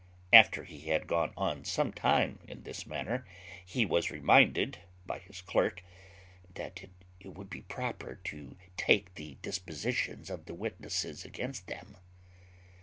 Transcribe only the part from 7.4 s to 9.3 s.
be proper to take